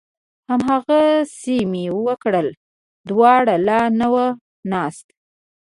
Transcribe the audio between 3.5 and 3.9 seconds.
لا